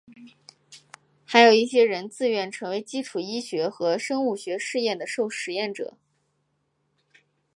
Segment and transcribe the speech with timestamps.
[1.25, 5.95] 还有一些人自愿成为基础医学和生物学实验的受实验者。